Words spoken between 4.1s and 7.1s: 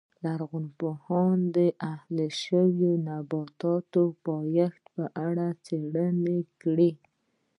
پیدایښت په اړه څېړنې کړې